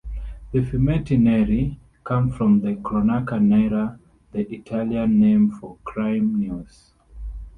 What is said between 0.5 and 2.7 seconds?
The "Fumetti neri" name comes from